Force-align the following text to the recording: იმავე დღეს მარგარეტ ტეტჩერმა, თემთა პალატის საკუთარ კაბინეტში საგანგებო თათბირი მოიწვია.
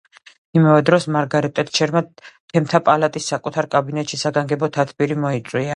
იმავე 0.59 0.85
დღეს 0.87 1.05
მარგარეტ 1.15 1.53
ტეტჩერმა, 1.59 2.03
თემთა 2.55 2.83
პალატის 2.89 3.31
საკუთარ 3.35 3.73
კაბინეტში 3.77 4.25
საგანგებო 4.27 4.75
თათბირი 4.79 5.23
მოიწვია. 5.27 5.69